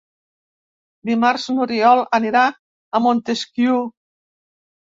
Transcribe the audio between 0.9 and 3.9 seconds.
Dimarts n'Oriol anirà a Montesquiu.